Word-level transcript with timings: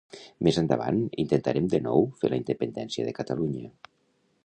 Més 0.45 0.55
endavant 0.61 1.01
intentarem 1.25 1.69
de 1.75 1.81
nou 1.89 2.09
fer 2.23 2.35
la 2.35 2.43
independència 2.43 3.09
de 3.11 3.17
Catalunya. 3.23 3.75